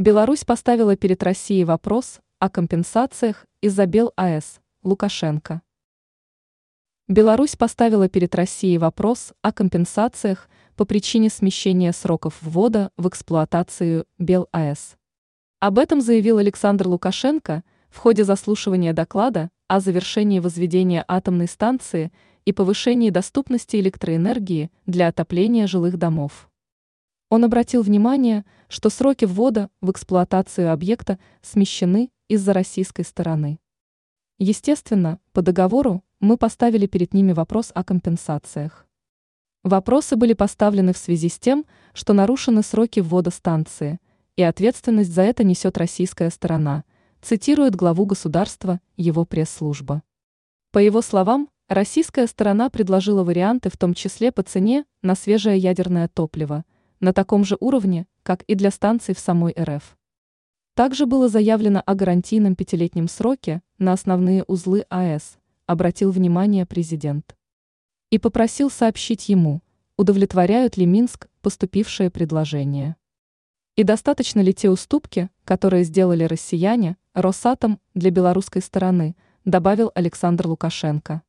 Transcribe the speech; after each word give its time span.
Беларусь 0.00 0.44
поставила 0.44 0.94
перед 0.94 1.24
Россией 1.24 1.64
вопрос 1.64 2.20
о 2.38 2.48
компенсациях 2.48 3.44
из-за 3.60 3.84
Бел-АЭС, 3.84 4.60
Лукашенко. 4.84 5.60
Беларусь 7.08 7.56
поставила 7.56 8.08
перед 8.08 8.32
Россией 8.36 8.78
вопрос 8.78 9.32
о 9.42 9.50
компенсациях 9.50 10.48
по 10.76 10.84
причине 10.84 11.30
смещения 11.30 11.90
сроков 11.90 12.38
ввода 12.40 12.92
в 12.96 13.08
эксплуатацию 13.08 14.06
Бел-АЭС. 14.18 14.94
Об 15.58 15.80
этом 15.80 16.00
заявил 16.00 16.38
Александр 16.38 16.86
Лукашенко 16.86 17.64
в 17.90 17.98
ходе 17.98 18.22
заслушивания 18.22 18.92
доклада 18.92 19.50
о 19.66 19.80
завершении 19.80 20.38
возведения 20.38 21.04
атомной 21.08 21.48
станции 21.48 22.12
и 22.44 22.52
повышении 22.52 23.10
доступности 23.10 23.74
электроэнергии 23.78 24.70
для 24.86 25.08
отопления 25.08 25.66
жилых 25.66 25.96
домов. 25.96 26.48
Он 27.30 27.44
обратил 27.44 27.82
внимание, 27.82 28.46
что 28.68 28.88
сроки 28.88 29.26
ввода 29.26 29.68
в 29.82 29.90
эксплуатацию 29.90 30.72
объекта 30.72 31.18
смещены 31.42 32.10
из-за 32.26 32.54
российской 32.54 33.02
стороны. 33.02 33.58
Естественно, 34.38 35.20
по 35.32 35.42
договору 35.42 36.02
мы 36.20 36.38
поставили 36.38 36.86
перед 36.86 37.12
ними 37.12 37.32
вопрос 37.32 37.70
о 37.74 37.84
компенсациях. 37.84 38.86
Вопросы 39.62 40.16
были 40.16 40.32
поставлены 40.32 40.94
в 40.94 40.96
связи 40.96 41.28
с 41.28 41.38
тем, 41.38 41.66
что 41.92 42.14
нарушены 42.14 42.62
сроки 42.62 43.00
ввода 43.00 43.30
станции, 43.30 44.00
и 44.36 44.42
ответственность 44.42 45.12
за 45.12 45.22
это 45.22 45.44
несет 45.44 45.76
российская 45.76 46.30
сторона, 46.30 46.84
цитирует 47.20 47.76
главу 47.76 48.06
государства 48.06 48.80
его 48.96 49.26
пресс-служба. 49.26 50.02
По 50.72 50.78
его 50.78 51.02
словам, 51.02 51.50
российская 51.68 52.26
сторона 52.26 52.70
предложила 52.70 53.22
варианты 53.22 53.68
в 53.68 53.76
том 53.76 53.92
числе 53.92 54.32
по 54.32 54.42
цене 54.42 54.86
на 55.02 55.14
свежее 55.14 55.58
ядерное 55.58 56.08
топливо– 56.08 56.64
на 57.00 57.12
таком 57.12 57.44
же 57.44 57.56
уровне, 57.60 58.06
как 58.22 58.42
и 58.44 58.54
для 58.54 58.70
станций 58.70 59.14
в 59.14 59.18
самой 59.18 59.54
РФ. 59.58 59.96
Также 60.74 61.06
было 61.06 61.28
заявлено 61.28 61.82
о 61.84 61.94
гарантийном 61.94 62.54
пятилетнем 62.54 63.08
сроке 63.08 63.62
на 63.78 63.92
основные 63.92 64.44
узлы 64.44 64.84
АЭС, 64.90 65.38
обратил 65.66 66.10
внимание 66.10 66.66
президент. 66.66 67.36
И 68.10 68.18
попросил 68.18 68.70
сообщить 68.70 69.28
ему, 69.28 69.60
удовлетворяют 69.96 70.76
ли 70.76 70.86
Минск 70.86 71.28
поступившие 71.42 72.10
предложения. 72.10 72.96
И 73.74 73.82
достаточно 73.82 74.40
ли 74.40 74.54
те 74.54 74.70
уступки, 74.70 75.30
которые 75.44 75.84
сделали 75.84 76.24
россияне, 76.24 76.96
Росатом 77.14 77.80
для 77.94 78.10
белорусской 78.10 78.62
стороны, 78.62 79.16
добавил 79.44 79.90
Александр 79.94 80.46
Лукашенко. 80.46 81.22